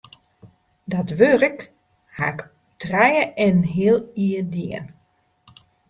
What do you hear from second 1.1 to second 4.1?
wurk haw ik trije en in heal